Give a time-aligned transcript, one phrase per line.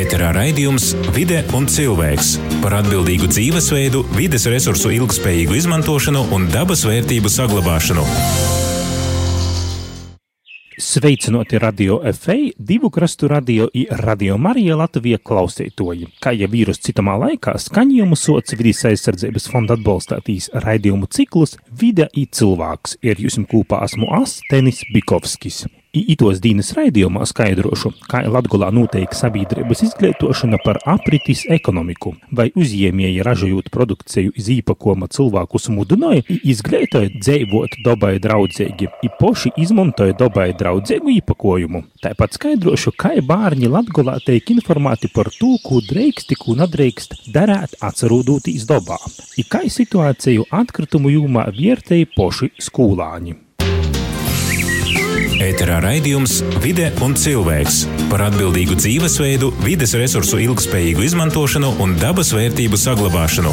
[0.00, 2.30] Ēterā raidījums Vide un cilvēks
[2.62, 8.04] par atbildīgu dzīvesveidu, vides resursu ilgspējīgu izmantošanu un dabas vērtību saglabāšanu.
[10.80, 16.08] Sveicināti radio FA, divu krastu radio i radio Marija Latvija klausītoji.
[16.22, 22.24] Kā jau vīrus citamā laikā skaņojumu sots vidīs aizsardzības fonda atbalstātīs raidījumu ciklus Vide i
[22.24, 22.96] cilvēks.
[23.04, 25.66] Ir jūs kopā esmu As Tenis Bikovskis.
[25.90, 33.72] Itos dīnas raidījumā skaidrošu, kā Latgolā notiek sabiedrības izglītošana par apritis ekonomiku, vai uzņēmēji ražojot
[33.74, 41.82] produkciju iz īpakoma cilvēkus mudināja izglītoja dzīvot dabai draudzīgi, i poši izmantoja dabai draudzīgu īpakojumu.
[42.06, 48.70] Tāpat skaidrošu, kā bērni Latgolā tiek informēti par to, ko dreikst, ko nedreikst darīt atcerūdūtīs
[48.70, 49.02] dabā,
[49.42, 53.40] i kā situāciju atkritumu jūmā vērtēja poši skolāņi.
[55.40, 62.76] Ēterā raidījums Vide un cilvēks par atbildīgu dzīvesveidu, vides resursu ilgspējīgu izmantošanu un dabas vērtību
[62.76, 63.52] saglabāšanu.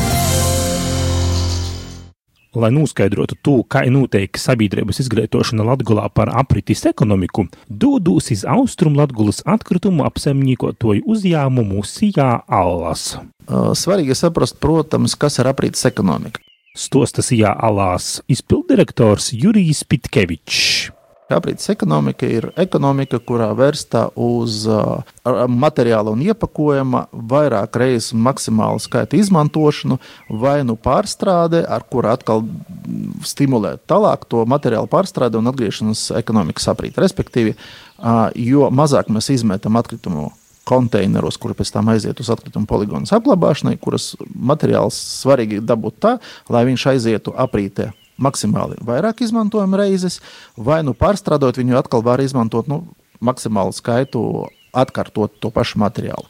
[2.60, 9.40] Lai noskaidrotu to, kā notiek sabiedrības izglītošana Latvijā par apritis ekonomiku, dodos uz Austrum Latvijas
[9.48, 13.14] atkritumu apsaimniekotoju uzņēmumu Sijā Allas.
[13.48, 16.44] Svarīgi saprast, protams, kas ir apritis ekonomika.
[16.76, 20.97] Stostas Sijā Alās izpildirektors Jurijs Pitkevičs.
[21.28, 25.02] Aprītas ekonomika ir ekonomika, kurā vērsta uz uh,
[25.52, 29.98] materiāla un iepakojuma vairāk reizes maksimālu skaitu izmantošanu,
[30.32, 32.46] vai nu pārstrāde, ar kuru atkal
[33.28, 37.04] stimulē tālāk to materiālu pārstrādi un atgriešanos ekonomikas aprītē.
[37.04, 40.30] Respektīvi, uh, jo mazāk mēs izmetam atkritumu
[40.68, 46.68] konteineros, kuri pēc tam aiziet uz atkritumu poligonu apglabāšanai, kuras materiāls svarīgi dabūt tā, lai
[46.72, 50.20] viņš aizietu aprītē maksimāli vairāk izmantojam reizes,
[50.58, 52.84] vai nu pārstrādājot viņu atkal var izmantot nu,
[53.24, 54.22] maksimālu skaitu,
[54.78, 56.28] atkārtot to pašu materiālu.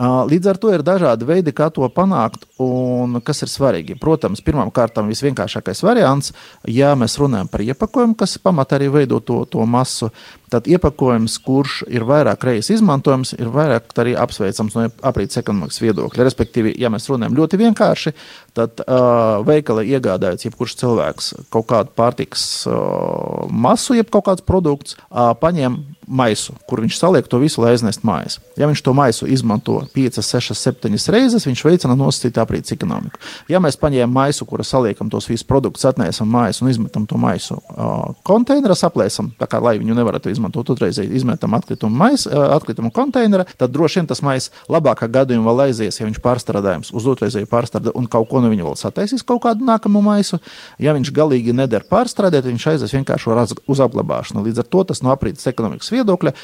[0.00, 3.98] Līdz ar to ir dažādi veidi, kā to panākt un kas ir svarīgi.
[4.00, 6.32] Protams, pirmkārt, visvienkāršākais variants,
[6.64, 10.08] ja mēs runājam par iepakojumu, kas pamatā arī veido to, to masu,
[10.50, 16.26] tad iepakojums, kurš ir vairāk reizes izmantojams, ir vairāk arī apsveicams no aprītes ekonomikas viedokļa.
[16.30, 18.16] Respektīvi, ja mēs runājam ļoti vienkārši,
[18.56, 24.96] tad uh, veikala iegādājas jebkurš cilvēks kaut kādu pārtikas uh, masu, jeb kaut kādus produktus,
[25.10, 28.38] uh, paņem maisu, kur viņš saliek to visu, lai aiznestu mājās.
[28.58, 33.20] Ja viņš to maisu izmanto 5, 6, 7 reizes, viņš veicina nosacītu aprītes ekonomiku.
[33.50, 37.58] Ja mēs paņēmām maisu, kura saliekam tos visus produktus, atnēsam mājās un izmetam to maisu
[37.60, 43.46] uh, konteinerā, aplēsam, kā lai viņu nevarētu izmantot otrreizēji, izmetam atkritumu, mais, uh, atkritumu konteinerā,
[43.60, 47.94] tad droši vien tas mais labākā gadījumā vēl aizies, ja viņš pārstrādājums uz otrreizēju pārstrādi
[47.94, 50.40] un kaut ko no viņa vēl sataisīs kaut kādu nākamo maisu.
[50.80, 53.30] Ja viņš galīgi neder pārstrādāt, viņš aizies vienkārši
[53.70, 54.44] uz apglabāšanu.
[54.46, 56.34] Līdz ar to tas no aprītes ekonomikas viedokļa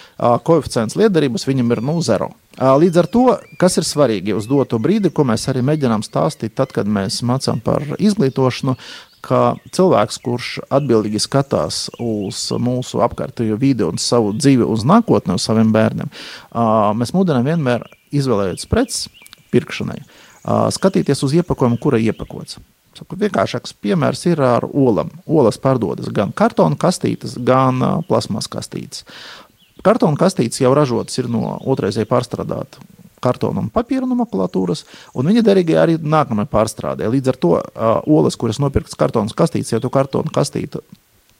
[0.46, 2.30] koeficients liederības viņam ir nu zero.
[2.56, 3.24] Līdz ar to,
[3.60, 7.60] kas ir svarīgi uz doto brīdi, ko mēs arī mēģinām stāstīt, tad, kad mēs mācām
[7.64, 8.76] par izglītošanu,
[9.26, 15.48] ka cilvēks, kurš atbildīgi skatās uz mūsu apkārtējo vidi un savu dzīvi, uz nākotni, uz
[15.48, 16.12] saviem bērniem,
[17.00, 17.84] mēs mudinām vienmēr
[18.14, 19.08] izvēlēties preces
[19.50, 19.98] pirkšanai,
[20.78, 22.60] skatīties uz iepakojumu, kura iepakots.
[22.96, 25.10] Vienkāršāks piemērs ir ar olām.
[25.28, 29.04] Olas pārdodas gan kartona kastītes, gan plasmas kastītes.
[29.84, 32.84] Kartona kastītes jau ražotas no otrreizēji pārstrādāta
[33.26, 34.84] kartona un papīra nomenklatūras,
[35.16, 37.08] un viņa derīga arī nākamajai pārstrādē.
[37.10, 40.82] Līdz ar to uh, olas, kuras nopirktas kartonas kastītes, ja tu kartonu kastīti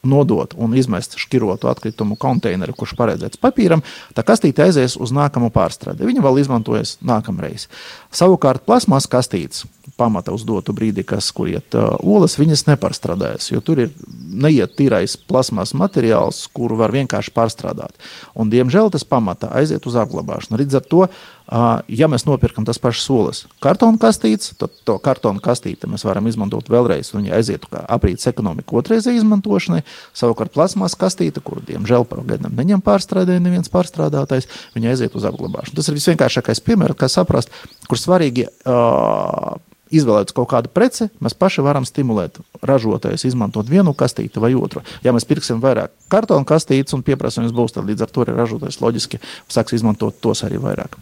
[0.09, 3.84] nodot un izmest šķirotu atkritumu konteineru, kurš paredzēts papīram,
[4.17, 6.06] tā kastīte aizies uz nākamo pārstrādi.
[6.09, 7.69] Viņa vēl izmantojas nākamreiz.
[8.15, 13.62] Savukārt plasmas kastītes pamata uz dotu brīdi, kas kur iet uh, olas, viņas nepārstrādājas, jo
[13.65, 17.97] tur ir neiet tīrais plasmas materiāls, kuru var vienkārši pārstrādāt.
[18.37, 20.61] Un, diemžēl tas pamata aiziet uz apglabāšanu.
[20.61, 21.06] Līdz ar to
[21.46, 26.66] Ja mēs nopirkam tas pašas solis, kartona kastītes, tad to kartona kastīti mēs varam izmantot
[26.72, 29.84] vēlreiz, un viņa aizietu kā aprītes ekonomika otrreizēji izmantošanai.
[30.16, 35.78] Savukārt plasmas kastīte, kuru diemžēl pagaidām neņem pārstrādē, neviens pārstrādātais, viņa aiziet uz apglabāšanu.
[35.78, 37.54] Tas ir visvienkāršākais piemērs, kā saprast,
[37.87, 38.49] kur svarīgi.
[38.66, 39.54] Uh,
[39.94, 44.83] izvēlēties kaut kādu preci, mēs paši varam stimulēt ražotājus izmantot vienu kastīti vai otru.
[45.05, 48.81] Ja mēs pirksim vairāk kartona kastītes un pieprasījums būs, tad līdz ar to arī ražotājs
[48.83, 49.21] loģiski
[49.53, 50.99] sāks izmantot tos arī vairāk.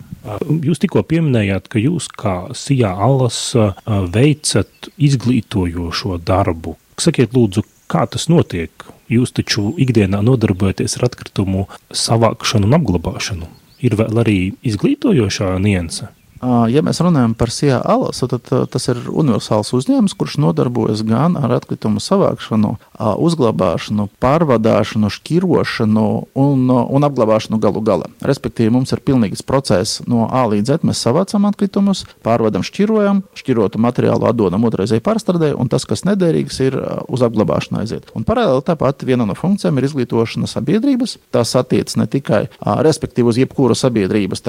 [0.64, 3.38] Jūs tikko pieminējāt, ka jūs kā Sijā Allas
[3.86, 6.76] veicat izglītojošo darbu.
[7.00, 8.70] Sakiet, lūdzu, kā tas notiek?
[9.12, 13.48] Jūs taču ikdienā nodarbojaties ar atkritumu savākšanu un apglabāšanu.
[13.84, 16.08] Ir vēl arī izglītojošā nianse.
[16.42, 21.54] Ja mēs runājam par SIA alasu, tad tas ir universāls uzņēmums, kurš nodarbojas gan ar
[21.56, 28.10] atkritumu savākšanu, uzglabāšanu, pārvadāšanu, šķirošanu un, un apglabāšanu galu galā.
[28.24, 30.88] Respektīvi, mums ir pilnīgs process no A līdz Z.
[30.88, 36.76] Mēs savācam atkritumus, pārvadam, šķirojam, šķirotu materiālu atdodam otrreizēji pārstrādē, un tas, kas nederīgs, ir
[37.08, 38.10] uz apglabāšanu aiziet.
[38.18, 41.16] Un paralēli tāpat viena no funkcijām ir izglītošana sabiedrības.
[41.34, 42.44] Tas attiec ne tikai,
[42.84, 44.44] respektīvi, uz jebkuru sabiedrības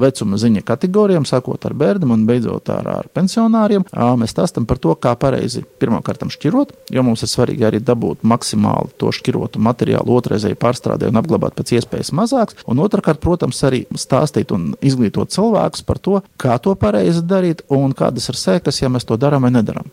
[0.00, 3.86] vecuma ziņa kategorijām, sākot ar bērniem un beidzot ar, ar pensionāriem.
[4.20, 8.94] Mēs stāstām par to, kā pareizi pirmkārt šķirot, jo mums ir svarīgi arī dabūt maksimāli
[9.00, 12.58] to šķirotu materiālu otrreizēji pārstrādē un apglabāt pēc iespējas mazāks.
[12.70, 17.94] Un otrkārt, protams, arī stāstīt un izglītot cilvēkus par to, kā to pareizi darīt un
[17.96, 19.88] kādas ir sekas, ja mēs to darām vai nedarām.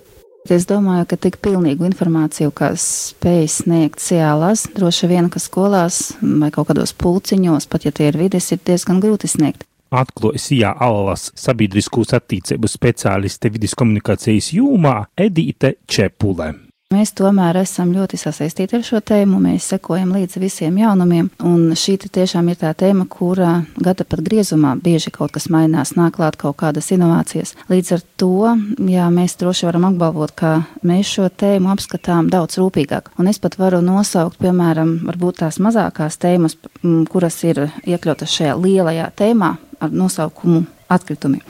[0.51, 6.51] Es domāju, ka tik pilnīgu informāciju, kā spēj sniegt ciālās, droši vien, ka skolās vai
[6.51, 9.63] kaut kādos pulciņos, pat ja tie ir vides, ir diezgan grūti sniegt
[10.01, 16.53] atklāja Sijā Allas sabiedriskos attīstību speciāliste vidus komunikācijas jūmā Edīte Čepule.
[16.93, 21.95] Mēs tomēr esam ļoti sasaistīti ar šo tēmu, mēs sekojam līdzi visiem jaunumiem, un šī
[22.03, 26.59] tiešām ir tā tēma, kura gada pat griezumā bieži kaut kas mainās, nāk klāt kaut
[26.61, 27.55] kādas inovācijas.
[27.71, 28.29] Līdz ar to,
[28.93, 30.53] jā, mēs droši varam apgalvot, ka
[30.85, 36.21] mēs šo tēmu apskatām daudz rūpīgāk, un es pat varu nosaukt, piemēram, varbūt tās mazākās
[36.21, 36.59] tēmas,
[37.09, 40.63] kuras ir iekļautas šajā lielajā tēmā, ar nosaukumu
[40.93, 41.41] atkritumi.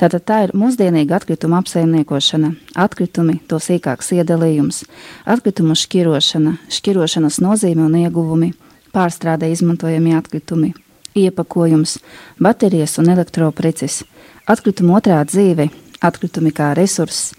[0.00, 2.52] Tātad tā ir mūsdienīga atkrituma apsaimniekošana,
[2.84, 4.84] atkritumi, to sīkāks iedalījums,
[5.28, 8.52] atkritumu šķirošana, šķirošanas nozīme un ieguvumi,
[8.94, 10.72] pārstrādē izmantojami atkritumi,
[11.18, 11.98] iepakojums,
[12.42, 14.02] baterijas un elektropreces,
[14.50, 15.70] atkritumu otrā dzīve,
[16.04, 17.32] atkritumi kā resurss,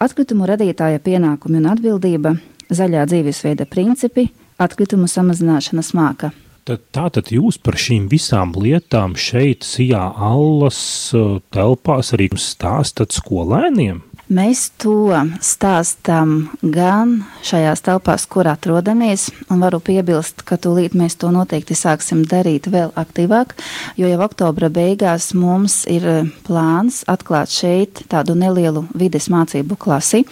[0.00, 2.36] atkritumu radītāja pienākumi un atbildība,
[2.72, 6.32] zaļā dzīvesveida principi, atkritumu samazināšanas māka.
[6.66, 10.80] Tad, tātad jūs par šīm visām lietām šeit, Sijā, Allas
[11.14, 14.00] uh, telpās arī stāstat skolēniem?
[14.26, 21.28] Mēs to stāstām gan šajās telpās, kur atrodamies, un varu piebilst, ka tūlīt mēs to
[21.30, 23.54] noteikti sāksim darīt vēl aktīvāk,
[23.94, 26.02] jo jau oktobra beigās mums ir
[26.42, 30.24] plāns atklāt šeit tādu nelielu vides mācību klasi,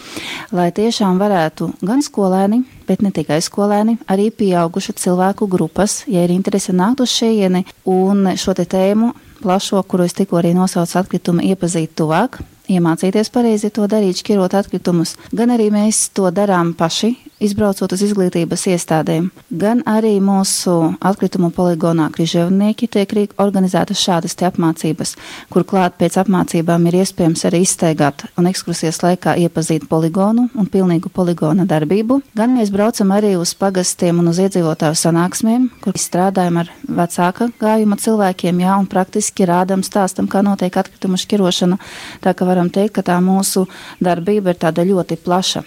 [0.50, 6.34] lai tiešām varētu gan skolēni, bet ne tikai skolēni, arī pieaugušu cilvēku grupas, ja ir
[6.34, 11.46] interese nākt uz šejieni un šo te tēmu plašo, kuru es tikko arī nosaucu atkritumi,
[11.54, 12.40] iepazīt tuvāk,
[12.70, 18.66] iemācīties pareizi to darīt, šķirot atkritumus, gan arī mēs to darām paši, izbraucot uz izglītības
[18.74, 25.14] iestādēm, gan arī mūsu atkritumu poligonā križevnieki tiek organizētas šādas te apmācības,
[25.52, 31.12] kur klāt pēc apmācībām ir iespējams arī izsteigāt un ekskursijas laikā iepazīt poligonu un pilnīgu
[31.14, 36.72] poligona darbību, gan mēs braucam arī uz pagastiem un uz iedzīvotāju sanāksmēm, kur strādājam ar
[36.88, 41.78] vecāka gājuma cilvēkiem, jā, un praktiski rādam, stāstam, kā notiek atkritumu šķirošana,
[42.24, 43.66] tā ka varam teikt, ka tā mūsu
[44.02, 45.64] darbība ir tāda ļoti plaša.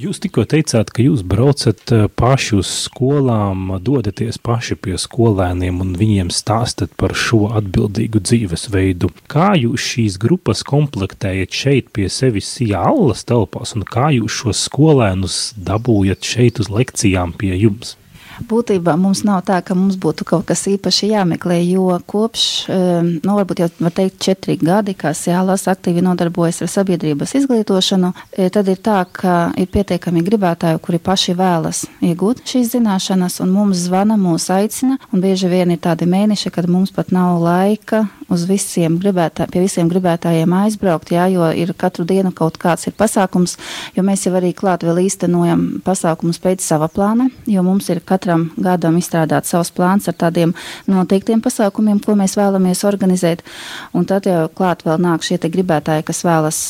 [0.00, 5.92] Jūs tikko teicāt, ka jūs braucat eh, paši uz skolām, dodaties paši pie skolēniem un
[5.98, 9.10] viņiem stāstat par šo atbildīgu dzīvesveidu.
[9.30, 15.40] Kā jūs šīs grupas komplektējat šeit pie sevis Jālas telpās un kā jūs šos skolēnus
[15.58, 17.98] dabūjat šeit uz lekcijām pie jums?
[18.48, 23.62] Būtībā mums nav tā, ka mums būtu kaut kas īpaši jāmeklē, jo kopš, nu, varbūt
[23.64, 28.80] jau var teikt, četri gadi, kā Sēlas aktīvi nodarbojas ar sabiedrības izglītošanu, e, tad ir
[28.82, 34.50] tā, ka ir pietiekami gribētāji, kuri paši vēlas iegūt šīs zināšanas, un mums zvana, mūs
[34.54, 39.46] aicina, un bieži vien ir tādi mēneši, kad mums pat nav laika uz visiem gribētā,
[39.50, 43.56] pie visiem gribētājiem aizbraukt, jā, jo ir katru dienu kaut kāds ir pasākums,
[43.96, 48.48] jo mēs jau arī klāt vēl īstenojam pasākumus pēc sava plāna, jo mums ir katram
[48.56, 50.54] gadam izstrādāt savs plāns ar tādiem
[50.90, 53.44] noteiktiem pasākumiem, ko mēs vēlamies organizēt,
[53.92, 56.62] un tad jau klāt vēl nāk šie gribētāji, kas vēlas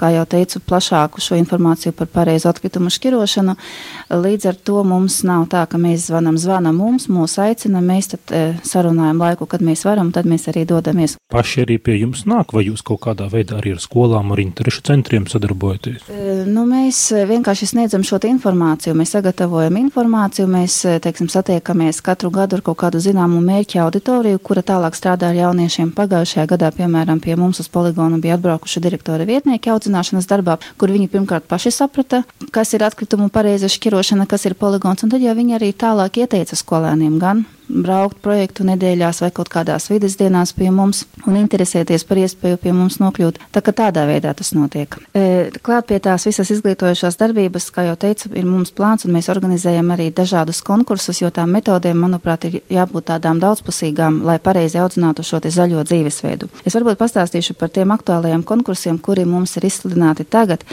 [0.00, 3.54] kā jau teicu, plašāku šo informāciju par pareizu atkritumu šķirošanu.
[4.10, 8.34] Līdz ar to mums nav tā, ka mēs zvanam, zvanam mums, mūs aicina, mēs tad
[8.34, 11.16] e, sarunājam laiku, kad mēs varam, tad mēs arī dodamies.
[11.30, 14.82] Paši arī pie jums nāk, vai jūs kaut kādā veidā arī ar skolām, ar interešu
[14.88, 16.08] centriem sadarbojaties?
[16.50, 22.64] Nu, mēs vienkārši sniedzam šo informāciju, mēs sagatavojam informāciju, mēs, teiksim, satiekamies katru gadu ar
[22.66, 25.92] kaut kādu zināmu mērķu auditoriju, kura tālāk strādā ar jauniešiem.
[25.96, 31.10] Pagājušajā gadā, piemēram, pie mums uz poligonu bija atbraukuši direktora vietnieki audzināšanas darbā, kur viņi
[31.12, 35.58] pirmkārt paši saprata, kas ir atkritumu pareiza šķirošana, kas ir poligons, un tad jau viņi
[35.60, 41.04] arī tālāk ieteica skolēniem gan braukt projektu nedēļās vai kaut kādās vidas dienās pie mums
[41.26, 43.38] un interesēties par iespēju pie mums nokļūt.
[43.54, 44.96] Tā kā tādā veidā tas notiek.
[45.14, 49.30] E, klāt pie tās visas izglītojošās darbības, kā jau teicu, ir mums plāns un mēs
[49.32, 55.24] organizējam arī dažādus konkursus, jo tām metodēm, manuprāt, ir jābūt tādām daudzpusīgām, lai pareizi audzinātu
[55.26, 56.50] šo zaļo dzīvesveidu.
[56.66, 60.64] Es varbūt pastāstīšu par tiem aktuālajiem konkursiem, kuri mums ir izsludināti tagad.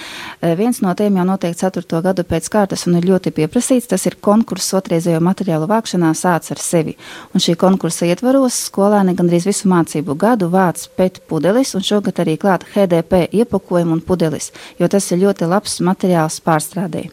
[0.42, 2.02] E, viens no tiem jau notiek 4.
[2.04, 3.90] gadu pēc kārtas un ir ļoti pieprasīts.
[3.92, 6.87] Tas ir konkurss otrreizējo materiālu vākšanā sāc ar sevi.
[7.34, 12.38] Un šī konkursa ietvaros skolēni gandrīz visu mācību gadu vāc pēc pudelis un šogad arī
[12.42, 17.08] klāt HDP iepakojumu un pudelis, jo tas ir ļoti labs materiāls pārstrādē.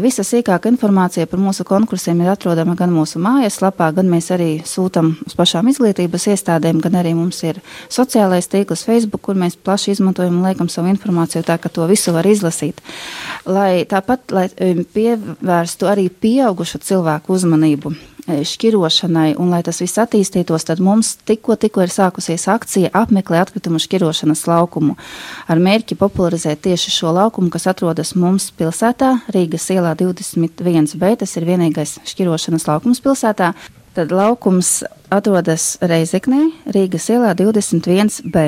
[0.00, 5.10] Visa sīkāka informācija par mūsu konkursiem ir atrodama gan mūsu mājaslapā, gan mēs arī sūtam
[5.26, 7.60] uz pašām izglītības iestādēm, gan arī mums ir
[7.92, 12.16] sociālais tīkls Facebook, kur mēs plaši izmantojam un liekam savu informāciju tā, ka to visu
[12.16, 12.80] var izlasīt.
[13.44, 14.48] Lai tāpat, lai
[14.96, 17.92] pievērstu arī pieaugušu cilvēku uzmanību
[18.24, 23.80] šķirošanai, un lai tas viss attīstītos, tad mums tikko, tikko ir sākusies akcija apmeklē atkritumu
[23.82, 24.96] šķirošanas laukumu
[25.50, 31.14] ar mērķi popularizēt tieši šo laukumu, kas atrodas mums pilsētā, Rīgas ielā 21B.
[31.20, 33.52] Tas ir vienīgais šķirošanas laukums pilsētā.
[33.94, 34.80] Tad laukums
[35.14, 36.40] atrodas Reizeknē,
[36.74, 38.44] Rīgas ielā 21B.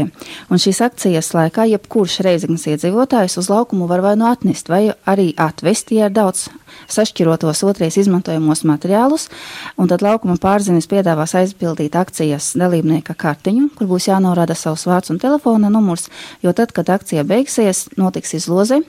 [0.50, 5.32] Un šīs akcijas laikā jebkurš Reizeknas iedzīvotājs uz laukumu var vai nu atnest, vai arī
[5.40, 6.49] atvest, ja ir daudz
[6.90, 9.28] sašķirotos otrais izmantojamos materiālus,
[9.78, 15.20] un tad laukuma pārzinis piedāvās aizpildīt akcijas dalībnieka kartiņu, kur būs jānorāda savs vārds un
[15.23, 16.08] telefona numurs,
[16.44, 18.82] jo tad, kad akcija beigsies, notiks izloze,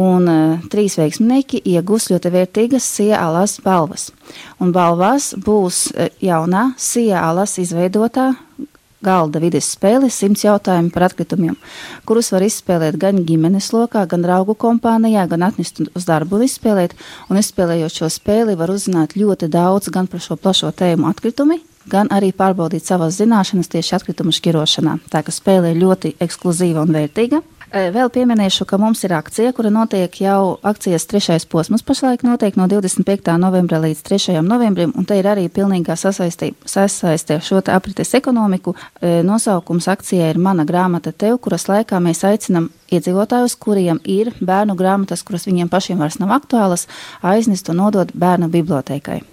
[0.00, 4.08] un uh, trīs veiksminieki iegūs ļoti vērtīgas SIA alas balvas.
[4.62, 6.72] Un balvās būs uh, jaunā
[7.04, 8.30] SIA alas izveidotā
[9.04, 11.58] galda vides spēle simts jautājumu par atkritumiem,
[12.08, 16.96] kurus var izspēlēt gan ģimenes lokā, gan draugu kompānijā, gan atnest uz darbu un izspēlēt.
[17.28, 21.60] Un izspēlējot šo spēli, var uzzināt ļoti daudz gan par šo plašo tēmu atkritumi,
[21.92, 24.96] gan arī pārbaudīt savas zināšanas tieši atkritumu šķirošanā.
[25.12, 27.44] Tā ka spēle ir ļoti ekskluzīva un vērtīga.
[27.74, 32.68] Vēl pieminēšu, ka mums ir akcija, kura notiek jau akcijas trešais posms pašlaik notiek no
[32.70, 33.32] 25.
[33.42, 34.36] novembra līdz 3.
[34.46, 38.76] novembrim, un te ir arī pilnīgā sasaistē šo te aprites ekonomiku.
[39.26, 45.26] Nosaukums akcijai ir Mana grāmata tev, kuras laikā mēs aicinam iedzīvotājus, kuriem ir bērnu grāmatas,
[45.26, 46.86] kuras viņiem pašiem vairs nav aktuālas,
[47.26, 49.24] aiznest un nodot bērnu bibliotēkai.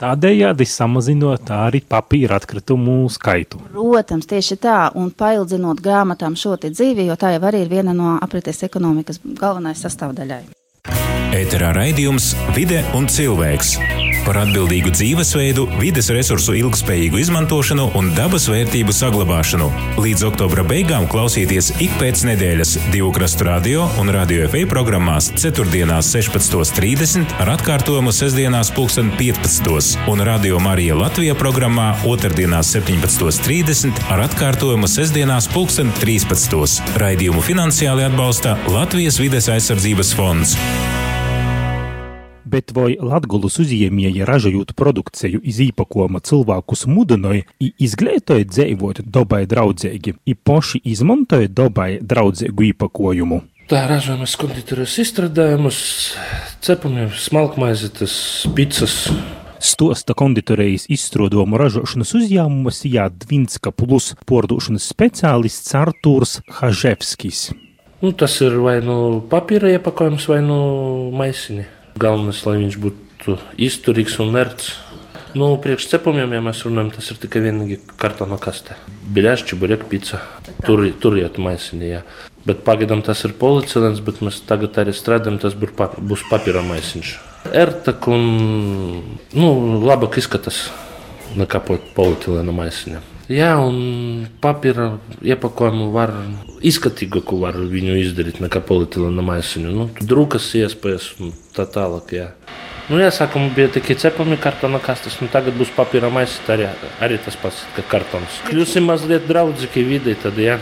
[0.00, 3.60] Tādējādi samazinot arī papīra atkritumu skaitu.
[3.74, 8.16] Protams, tieši tā, un paildzinot grāmatām šo dzīvi, jo tā jau arī ir viena no
[8.16, 10.42] aprites ekonomikas galvenais sastāvdaļai.
[11.36, 13.76] Ēterā raidījums Vide un cilvēks
[14.26, 19.68] par atbildīgu dzīvesveidu, vides resursu ilgspējīgu izmantošanu un dabas vērtību saglabāšanu.
[20.00, 27.36] Līdz oktobra beigām klausieties ik pēc nedēļas divu krastu radio un radio FA programmās 4.16.30
[27.42, 29.98] ar atkārtojumu sestdienās 15.
[30.10, 36.96] un radio Marija Latvija programmā otrdienās 17.30 ar atkārtojumu sestdienās 13.
[37.00, 40.56] Raidījumu finansiāli atbalsta Latvijas vides aizsardzības fonds
[42.50, 50.34] bet vai Latgulas uzņēmēji ražojot produkciju iz īpakojuma cilvēkus mudināja izglītoja dzīvot dabai draudzīgi, i
[50.34, 53.42] poši izmantoja dabai draudzīgu īpakojumu.
[53.70, 55.76] Tā ražojamas konditoras izstrādājumus,
[56.66, 58.14] cepamiem smalkmaizītes,
[58.56, 58.96] pizzas.
[59.62, 67.50] Stosta konditorijas izstrādājumu ražošanas uzņēmumus Jādvinska plus pordošanas speciālists Artūrs Haževskis.
[68.00, 70.56] Nu, tas ir vai nu papīra iepakojums, vai nu
[71.14, 71.66] maisiņi.
[72.00, 74.72] Galvenais, lai viņš būtu izturīgs un nerds.
[75.36, 78.74] Nu, priekš cepumiem, ja mēs runājam, tas ir tikai vienīgi kartona kaste.
[79.14, 80.18] Biļāšķi, burek, pizza.
[80.66, 81.86] Tur, tur iet maisiņā.
[81.86, 82.00] Jā.
[82.48, 87.12] Bet pagaidām tas ir policilens, bet mēs tagad arī strādājam, tas būs papīra maisiņš.
[87.52, 88.26] Ertak un
[89.36, 89.52] nu,
[89.84, 90.66] labāk izskatās
[91.38, 93.09] nekā policilena maisiņa.
[93.30, 96.10] Jā, un papīra iepakojumu var
[96.66, 99.70] izskatīgāku var viņu izdarīt nekā polietilēna maisiņu.
[99.76, 102.10] Nu, drukas iespējas un tā tālāk.
[102.16, 102.26] Jā.
[102.90, 106.66] Nu, jāsākumā bija tikai cepami kartona kastes, nu tagad būs papīra maisīt arī,
[106.98, 108.42] arī tas pats, kā kartons.
[108.50, 110.58] Kļūsim mazliet draudzīgi vidē tad, jā.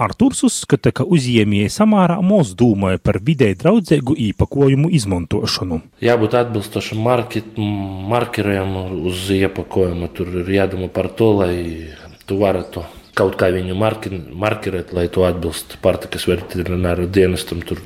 [0.00, 5.82] Arturs uzskata, ka uzņēmēji samārā mūs domāja par vidē draudzīgu īpakojumu izmantošanu.
[6.00, 7.02] Jābūt atbilstošam
[8.08, 8.72] markeriem
[9.10, 10.08] uz iepakojuma.
[10.16, 11.52] Tur ir jādomā par to, lai
[12.24, 12.86] tu varētu
[13.20, 17.60] kaut kā viņu marki, markerēt, lai to atbilst pārtikas veterināru dienestam.
[17.66, 17.82] Tur,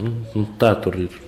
[0.00, 1.18] nu, tā tur ir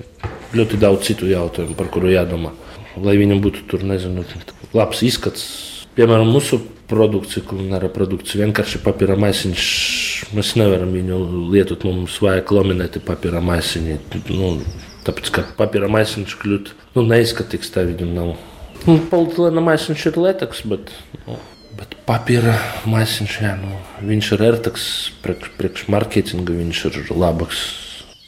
[0.57, 2.55] ļoti daudz citu jautājumu, par kuru jādomā.
[2.97, 4.25] Lai viņam būtu tur, nezinu,
[4.73, 5.45] labs izskats.
[5.99, 6.63] Piemēram, mūsu
[6.95, 9.69] produkcija, kulināra produkcija, vienkārši papīra maisiņš.
[10.39, 11.21] Mēs nevaram viņu
[11.53, 14.01] lietot, mums vajag laminēti papīra maisiņi.
[14.33, 14.57] Nu,
[15.05, 18.37] tāpēc, ka papīra maisiņš kļūt nu, neizskatīgs, tā viņam nav
[18.85, 20.91] Nu, Politilēna maisiņš ir letaks, bet,
[21.25, 21.39] nu,
[21.79, 22.53] bet papīra
[22.91, 24.89] maisiņš, jā, nu, viņš ir ertaks
[25.25, 27.63] priekš, priekš marketinga, viņš ir labāks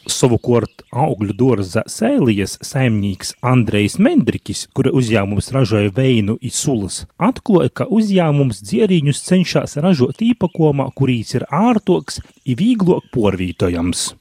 [0.07, 7.89] Savukārt augļu dārza sēlijas saimnieks Andrejs Mendrikis, kura uzņēmums ražoja veinu i sulas, atklāja, ka
[7.91, 14.13] uzņēmums dzierīņus cenšas ražot īpakomā, kurīs ir ārtoks i vīglok porvītojams.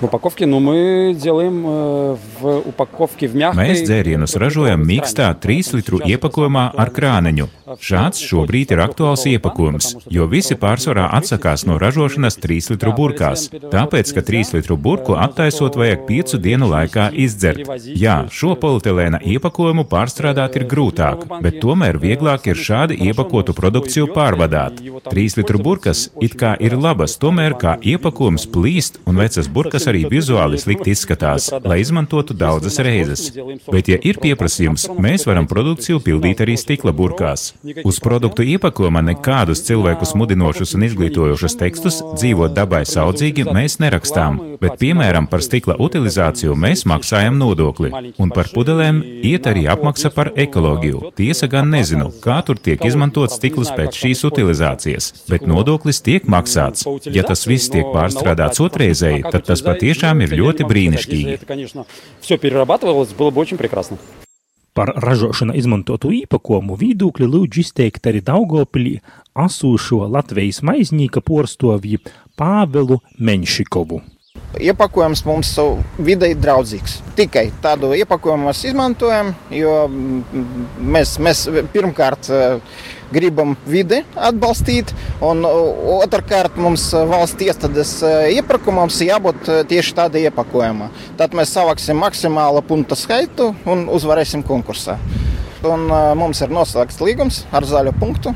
[0.00, 3.66] В упаковке, nu, мы делаем в упаковке в мягкой.
[3.66, 7.48] Mēs dzērienus ražojam mīkstā 3 litru iepakojumā ar krāneņu.
[7.82, 13.48] Šāds šobrīd ir aktuāls iepakojums, jo visi pārsvarā atsakās no ražošanas 3 litru burkās.
[13.50, 17.66] Tāpēc, ka 3 litru burku attaisot vajag 5 dienu laikā izdzert.
[17.82, 24.78] Jā, šo polietilēna iepakojumu pārstrādāt ir grūtāk, bet tomēr vieglāk ir šādi iepakotu produkciju pārvadāt.
[25.10, 30.03] 3 litru burkas it kā ir labas, tomēr kā iepakojums plīst un vecas burkas arī
[30.09, 33.31] vizuāli slikti izskatās, lai izmantotu daudzas reizes.
[33.71, 37.51] Bet, ja ir pieprasījums, mēs varam produkciju pildīt arī stikla burkās.
[37.83, 44.77] Uz produktu iepakojuma nekādus cilvēkus mudinošus un izglītojošus tekstus dzīvot dabai saudzīgi mēs nerakstām, bet,
[44.81, 51.13] piemēram, par stikla utilizāciju mēs maksājam nodokli, un par pudelēm iet arī apmaksa par ekoloģiju.
[51.17, 56.85] Tiesa gan nezinu, kā tur tiek izmantots stikls pēc šīs utilizācijas, bet nodoklis tiek maksāts.
[57.09, 61.37] Ja tas viss tiek pārstrādāts otrreizēji, tad tas tas patiešām ir ļoti brīnišķīgi.
[64.73, 68.95] Par ražošanā izmantotu īpakomu viedokli lūdzu izteikt arī Daugopilī
[69.37, 72.01] asūšo Latvijas maiznīka porstovji
[72.37, 74.01] Pāvelu Menšikovu.
[74.61, 75.49] Iepakojums mums
[75.97, 76.99] videi draudzīgs.
[77.17, 79.73] Tikai tādu iepakojumu mēs izmantojam, jo
[80.77, 81.41] mēs, mēs
[81.73, 82.29] pirmkārt
[83.13, 84.93] gribam vidi atbalstīt,
[85.25, 87.95] un otrkārt mums valsts iestādes
[88.33, 90.91] iepirkumam jābūt tieši tāda iepakojuma.
[91.17, 94.99] Tad mēs savāksim maksimālu punktu skaitu un uzvarēsim konkursā.
[95.65, 98.35] Un mums ir noslēgts līgums ar zaļo punktu,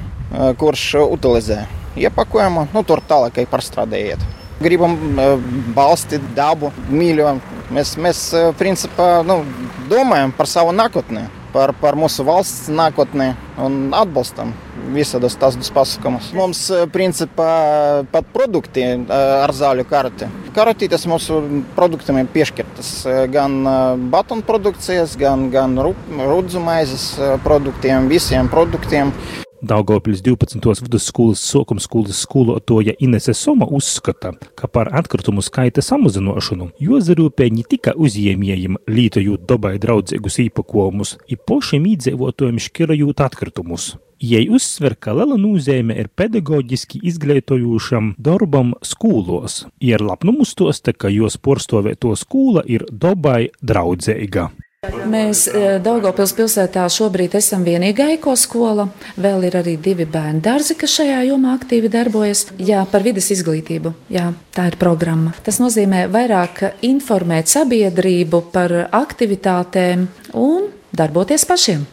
[0.58, 1.64] kurš utilizē
[1.98, 4.28] iepakojumu, nu, tur tālāk pārstrādājiet.
[4.62, 4.96] Gribam
[5.78, 7.56] balstīt dabu, mīļot.
[7.76, 8.22] Mēs, mēs
[8.58, 9.42] principā, nu,
[9.92, 14.56] domājam par savu nākotni, par, par mūsu valsts nākotni un atbalstam
[14.94, 16.32] visādus tādus pasākumus.
[16.38, 16.62] Mums,
[16.94, 17.50] principā,
[18.12, 20.30] pat produkti ar zaļu karti.
[20.56, 21.42] Karotītes mūsu
[21.76, 22.94] produktiem ir piešķirtas
[23.34, 23.60] gan
[24.14, 27.12] batonu produkcijas, gan, gan rudzu maizes
[27.46, 29.14] produktiem, visiem produktiem.
[29.62, 30.84] Daugopils 12.
[30.86, 37.96] vidusskolas sākuma skolas skolotāja Inese Soma uzskata, ka par atkritumu skaita samazināšanu jāzarūpē ne tikai
[37.98, 43.96] uzņēmējiem, lietojot dabai draudzīgus īpakojumus, ir pašiem iedzīvotājiem šķirojot atkritumus.
[44.22, 49.64] Jai uzsver, ka liela nozīme ir pedagoģiski izglītojošam darbam skolos.
[49.82, 54.52] Ir lapnumu stosta, ka jos porstovēto skola ir dabai draudzīga.
[55.08, 55.46] Mēs
[55.84, 58.88] Daugopils pilsētā šobrīd esam vienīgā ekoskola.
[59.20, 62.46] Vēl ir arī divi bērnu dārzi, kas šajā jomā aktīvi darbojas.
[62.60, 63.94] Jā, par vidas izglītību.
[64.14, 65.36] Jā, tā ir programma.
[65.46, 71.86] Tas nozīmē vairāk informēt sabiedrību par aktivitātēm un darboties pašiem.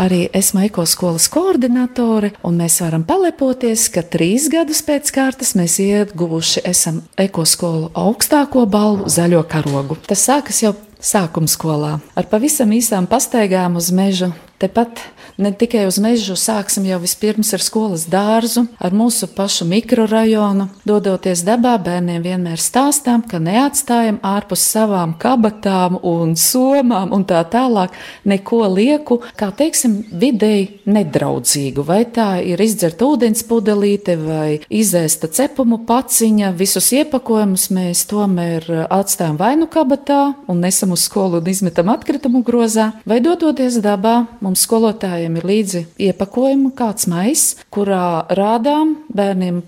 [0.00, 6.62] Arī esmu ekoskolas koordinatore, un mēs varam palepoties, ka trīs gadus pēc kārtas mēs ieguvuši
[6.70, 9.98] esam ekoskolu augstāko balvu zaļo karogu.
[10.06, 14.30] Tas sākas jau sākuma skolā ar pavisam īsām pastaigām uz mežu.
[14.60, 15.00] Tepat
[15.40, 20.66] ne tikai uz mežu, sāksim jau vispirms ar skolas dārzu, ar mūsu pašu mikrorajonu.
[20.84, 27.96] Dodoties dabā, bērniem vienmēr stāstām, ka neatstājam ārpus savām kabatām un somām un tā tālāk
[28.28, 31.86] neko lieku, kā teiksim, videi nedraudzīgu.
[31.88, 39.40] Vai tā ir izdzerta ūdens pudelīte vai izēsta cepumu paciņa, visus iepakojumus mēs tomēr atstājam
[39.40, 40.20] vai nu kabatā
[40.52, 44.18] un nesam uz skolu un izmetam atkritumu grozā, vai dodoties dabā.
[44.50, 49.60] Mums skolotājiem ir līdzi iepakojuma kāds maiss, kurā rādām bērniem,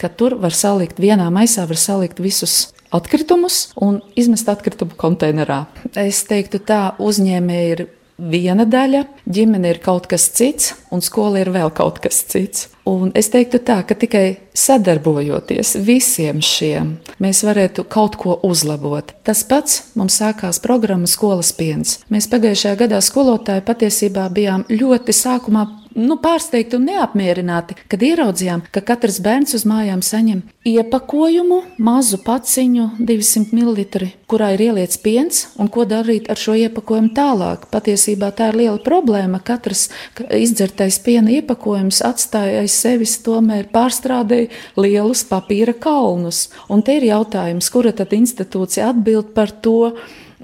[0.00, 5.66] ka tur var salikt vienā maisā, var salikt visus atkritumus un izmest atkritumu konteinerā.
[5.92, 7.84] Es teiktu, tā uzņēmēji ir
[8.18, 12.68] viena daļa, ģimene ir kaut kas cits, un skola ir vēl kaut kas cits.
[12.84, 19.14] Un es teiktu tā, ka tikai sadarbojoties visiem šiem, mēs varētu kaut ko uzlabot.
[19.24, 21.96] Tas pats mums sākās programma Skolas piens.
[22.12, 28.82] Mēs pagājušajā gadā skolotāji patiesībā bijām ļoti sākumā nu, pārsteigti un neapmierināti, kad ieraudzījām, ka
[28.84, 35.68] katrs bērns uz mājām saņem iepakojumu, mazu paciņu, 200 ml, kurā ir ieliets piens, un
[35.72, 37.68] ko darīt ar šo iepakojumu tālāk.
[37.72, 39.42] Patiesībā tā ir liela problēma.
[39.44, 39.86] Katrs
[40.32, 46.48] izdzertais piena iepakojums atstāja aiz sevis tomēr pārstrādēja lielus papīra kalnus.
[46.72, 49.94] Un te ir jautājums, kura tad institūcija atbild par to?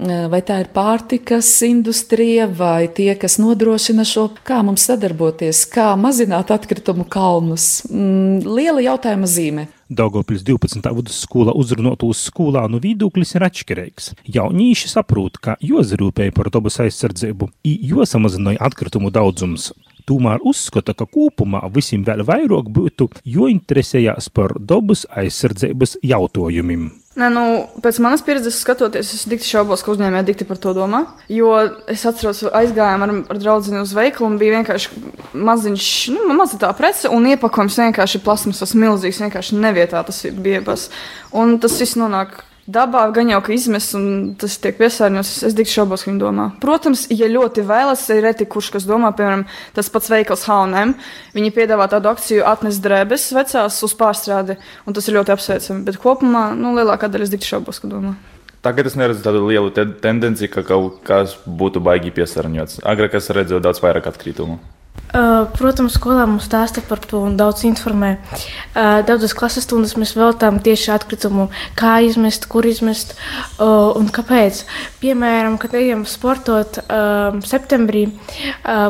[0.01, 6.53] Vai tā ir pārtikas industrija, vai tie, kas nodrošina šo, kā mums sadarboties, kā mazināt
[6.53, 7.83] atkritumu kalnus.
[7.89, 9.67] Mm, liela jautājuma zīme.
[9.91, 10.87] Daugopils 12.
[10.95, 14.13] vidusskola uzrunot uz skolānu viedoklis ir atšķirīgs.
[14.31, 19.71] Jaunīši saprot, ka jozarūpēja par dabas aizsardzību, i josamazināja atkritumu daudzums.
[20.07, 26.89] Tomēr uzskata, ka kopumā visiem vēl vairāk būtu jointeresējās par dabas aizsardzības jautājumiem.
[27.11, 27.41] Nē, nu,
[27.83, 31.01] pēc manas pieredzes, skatoties, es dikti šaubos, ka uzņēmēji dikti par to domā.
[31.27, 31.49] Jo
[31.91, 35.01] es atceros, aizgājām ar, ar draugu uz veikalu un bija vienkārši
[35.35, 40.63] maziņš, nu, maza tā prece un iepakojums vienkārši plasmasas milzīgs, vienkārši nevietā tas bija.
[41.35, 45.31] Un tas viss nonāk dabā gan jau ka izmes, un tas tiek piesārņots.
[45.47, 46.47] Es tik šaubos, ka viņi domā.
[46.63, 49.45] Protams, ja ļoti vēlas, ir reti kurš, kas domā, piemēram,
[49.75, 50.95] tas pats veikals H&M.
[51.37, 55.85] Viņi piedāvā tādu akciju atnest drēbes vecās uz pārstrādi, un tas ir ļoti apsveicami.
[55.87, 58.17] Bet kopumā, nu, lielākā daļa es tik šaubos, ka domā.
[58.61, 62.83] Tagad es neredzu tādu lielu te tendenciju, ka kaut kas būtu baigi piesārņots.
[62.85, 64.59] Agrāk es redzēju daudz vairāk atkritumu.
[65.11, 68.13] Protams, skolā mums stāsta par to un daudz informē.
[69.07, 73.17] Daudzas klases stundas mēs veltām tieši atkritumu, kā izmest, kur izmest
[73.59, 74.61] un kāpēc.
[75.01, 76.79] Piemēram, kad ejam sportot
[77.43, 78.05] septembrī,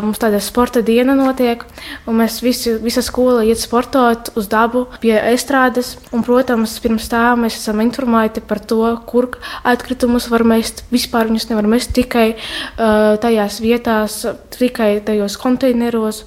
[0.05, 1.65] mums tāda sporta diena notiek,
[2.05, 5.95] un mēs visi, visa skola iet sportot uz dabu pie estrādes.
[6.13, 9.31] Un, protams, pirms tā mēs esam informēti par to, kur
[9.65, 10.85] atkritumus var mest.
[10.93, 12.35] Vispār viņus nevar mest tikai
[12.77, 14.21] tajās vietās,
[14.53, 16.25] tikai tajos konteineros gados.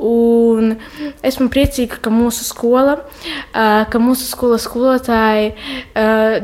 [0.00, 0.76] Un
[1.22, 2.98] esmu priecīga, ka mūsu skola,
[3.52, 5.52] ka mūsu skolas skolotāji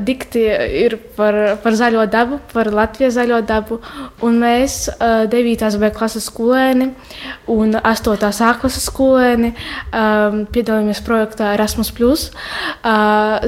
[0.05, 0.45] dikti
[0.85, 3.81] ir par, par zaļo dabu, par Latvijas zaļo dabu.
[4.23, 5.79] Un mēs, 9.
[5.81, 6.93] B klases skolēni
[7.49, 8.29] un 8.
[8.47, 9.55] A klases skolēni,
[10.53, 11.93] piedalāmies projektā Erasmus,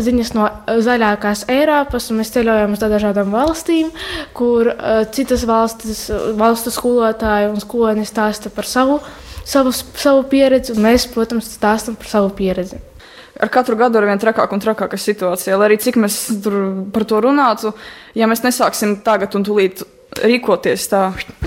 [0.08, 0.48] ziņas no
[0.88, 2.08] zaļākās Eiropas.
[2.16, 3.92] Mēs ceļojam uz dažādām valstīm,
[4.32, 4.72] kur
[5.12, 9.00] citas valstis, valstu skolotāji un skolēni stāsta par savu
[9.48, 12.80] savu, savu pieredzi, un mēs, protams, stāstām par savu pieredzi.
[13.38, 15.56] Ar katru gadu ir vien trakāka un trakāka situācija.
[15.58, 16.16] Lai arī cik mēs
[16.94, 17.72] par to runātu,
[18.18, 19.84] ja mēs nesāksim tagad un tūlīt
[20.24, 21.02] rīkoties tā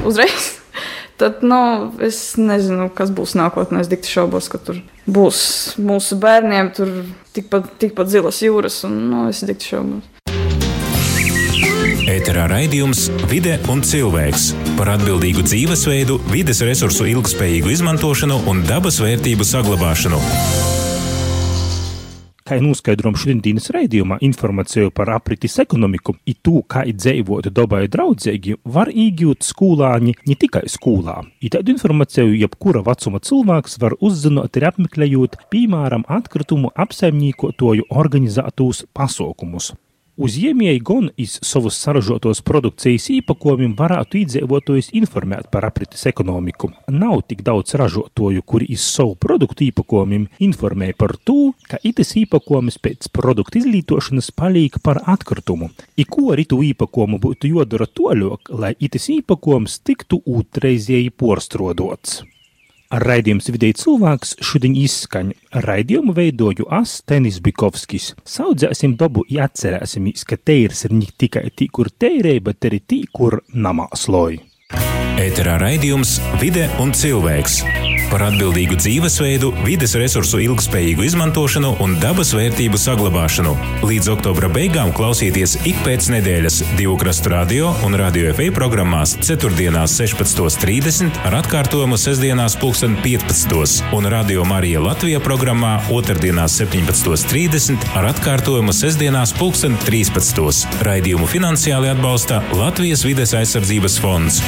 [0.07, 0.53] uzreiz,
[1.19, 1.59] tad nu,
[2.03, 3.83] es nezinu, kas būs nākotnē.
[3.83, 5.41] Es dikti šaubos, ka tur būs
[5.83, 6.71] mūsu bērniem
[7.35, 10.07] tikpat, tikpat zilas jūras, un nu, es dikti šaubos.
[12.11, 19.45] Ēterā raidījums Vide un cilvēks par atbildīgu dzīvesveidu, vides resursu ilgspējīgu izmantošanu un dabas vērtību
[19.47, 20.19] saglabāšanu.
[22.43, 28.57] Kā jau noskaidrojām šodienas raidījumā, informāciju par aprites ekonomiku, ir to, kā dzīvot dabai draudzīgi,
[28.65, 31.21] var iegūt skolāņi ne tikai skolā.
[31.39, 39.71] I tādu informāciju jebkura vecuma cilvēks var uzzināt arī apmeklējot, piemēram, atkritumu apsaimniekotoju organizētos pasaukumus.
[40.19, 46.67] Uzņēmēji gan iz savus saražotos produkcijas īpakomiem varētu iedzīvotājus informēt par aprites ekonomiku.
[46.91, 52.81] Nav tik daudz ražotoju, kuri iz savu produktu īpakomiem informē par to, ka itis īpakomis
[52.83, 55.71] pēc produktu izlietošanas paliek par atkritumu.
[55.95, 62.21] I ko ar itu īpakomu būtu jodara toļok, lai itis īpakoms tiktu ūtreizēji porstrodots.
[62.91, 65.31] Raidījums vidēji cilvēks šodien izskaņ.
[65.63, 68.09] Raidījumu veidoju es, Tenis Bikovskis.
[68.27, 73.05] Saudzēsim dabu, ja atcerēsimies, ka teirs ir ne tikai tī, kur teirē, bet arī tī,
[73.07, 74.41] kur namā sloj.
[75.21, 77.61] Ēterā raidījums Vide un cilvēks
[78.11, 83.53] par atbildīgu dzīvesveidu, vides resursu ilgspējīgu izmantošanu un dabas vērtību saglabāšanu.
[83.87, 91.21] Līdz oktobra beigām klausieties ik pēc nedēļas divu krastu radio un radio FA programmās 4.16.30
[91.27, 100.83] ar atkārtojumu sestdienās 15.15 un radio Marija Latvija programmā otrdienās 17.30 ar atkārtojumu sestdienās 15.13.
[100.87, 104.41] Raidījumu finansiāli atbalsta Latvijas vides aizsardzības fonds.